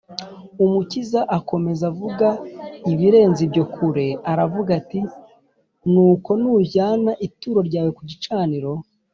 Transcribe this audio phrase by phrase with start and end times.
[0.63, 2.27] umukiza akomeza avuga
[2.91, 4.99] ibirenze ibyo kure aravuga ati,
[5.91, 8.71] “nuko nujyana ituro ryawe ku gicaniro,